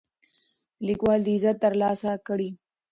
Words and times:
لیکوال 0.87 1.19
دا 1.27 1.31
عزت 1.37 1.55
ترلاسه 1.63 2.11
کړی. 2.27 2.49